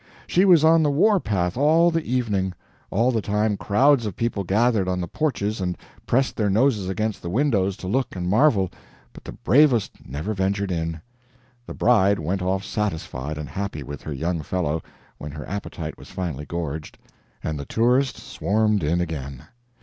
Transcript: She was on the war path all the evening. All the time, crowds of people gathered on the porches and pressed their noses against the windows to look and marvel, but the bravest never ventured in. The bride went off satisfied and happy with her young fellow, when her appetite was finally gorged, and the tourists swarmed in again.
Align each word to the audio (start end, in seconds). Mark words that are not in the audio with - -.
She 0.25 0.45
was 0.45 0.63
on 0.63 0.81
the 0.81 0.89
war 0.89 1.19
path 1.19 1.55
all 1.55 1.91
the 1.91 2.01
evening. 2.01 2.53
All 2.89 3.11
the 3.11 3.21
time, 3.21 3.55
crowds 3.55 4.07
of 4.07 4.15
people 4.15 4.43
gathered 4.43 4.87
on 4.87 4.99
the 4.99 5.07
porches 5.07 5.61
and 5.61 5.77
pressed 6.07 6.35
their 6.35 6.49
noses 6.49 6.89
against 6.89 7.21
the 7.21 7.29
windows 7.29 7.77
to 7.77 7.87
look 7.87 8.15
and 8.15 8.27
marvel, 8.27 8.71
but 9.13 9.23
the 9.23 9.33
bravest 9.33 9.91
never 10.03 10.33
ventured 10.33 10.71
in. 10.71 10.99
The 11.67 11.75
bride 11.75 12.17
went 12.17 12.41
off 12.41 12.63
satisfied 12.63 13.37
and 13.37 13.47
happy 13.47 13.83
with 13.83 14.01
her 14.01 14.11
young 14.11 14.41
fellow, 14.41 14.81
when 15.19 15.33
her 15.33 15.47
appetite 15.47 15.99
was 15.99 16.09
finally 16.09 16.47
gorged, 16.47 16.97
and 17.43 17.59
the 17.59 17.65
tourists 17.65 18.23
swarmed 18.23 18.81
in 18.81 19.01
again. 19.01 19.43